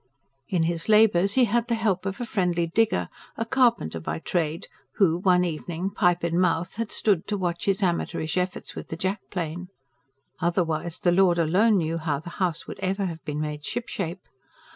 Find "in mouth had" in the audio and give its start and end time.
6.23-6.91